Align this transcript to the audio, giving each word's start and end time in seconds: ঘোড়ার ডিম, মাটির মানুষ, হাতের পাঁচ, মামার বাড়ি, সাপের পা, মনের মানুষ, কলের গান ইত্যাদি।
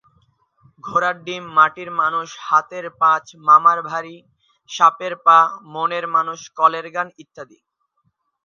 ঘোড়ার 0.83 1.15
ডিম, 1.25 1.43
মাটির 1.57 1.89
মানুষ, 2.01 2.27
হাতের 2.47 2.85
পাঁচ, 3.01 3.25
মামার 3.47 3.79
বাড়ি, 3.87 4.15
সাপের 4.69 5.13
পা, 5.25 5.37
মনের 5.73 6.05
মানুষ, 6.15 6.39
কলের 6.57 6.87
গান 6.95 7.07
ইত্যাদি। 7.23 7.59